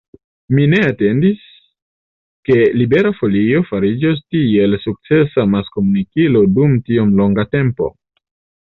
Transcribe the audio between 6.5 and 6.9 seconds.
dum